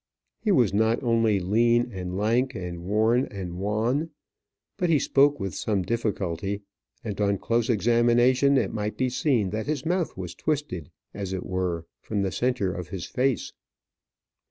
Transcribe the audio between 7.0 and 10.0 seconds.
and on close examination it might be seen that his